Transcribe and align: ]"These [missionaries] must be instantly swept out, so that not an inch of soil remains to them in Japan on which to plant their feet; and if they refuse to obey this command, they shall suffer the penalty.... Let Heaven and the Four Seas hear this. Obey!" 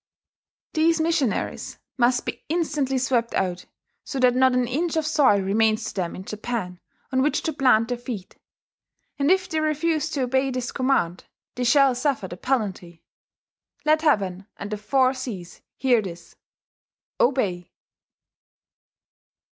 ]"These 0.73 0.99
[missionaries] 0.99 1.77
must 1.95 2.25
be 2.25 2.43
instantly 2.49 2.97
swept 2.97 3.35
out, 3.35 3.67
so 4.03 4.17
that 4.19 4.33
not 4.33 4.53
an 4.53 4.67
inch 4.67 4.97
of 4.97 5.05
soil 5.05 5.39
remains 5.41 5.85
to 5.85 5.93
them 5.93 6.15
in 6.15 6.25
Japan 6.25 6.79
on 7.11 7.21
which 7.21 7.43
to 7.43 7.53
plant 7.53 7.89
their 7.89 7.99
feet; 7.99 8.35
and 9.19 9.29
if 9.29 9.47
they 9.47 9.59
refuse 9.59 10.09
to 10.09 10.23
obey 10.23 10.49
this 10.49 10.71
command, 10.71 11.25
they 11.53 11.65
shall 11.65 11.93
suffer 11.93 12.27
the 12.27 12.35
penalty.... 12.35 13.03
Let 13.85 14.01
Heaven 14.01 14.47
and 14.57 14.71
the 14.71 14.77
Four 14.77 15.13
Seas 15.13 15.61
hear 15.75 16.01
this. 16.01 16.35
Obey!" 17.19 17.71